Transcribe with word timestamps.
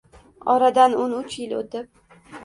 Oradan 0.53 0.95
o‘n 1.01 1.13
uch 1.17 1.35
yil 1.41 1.53
o‘tib 1.59 2.17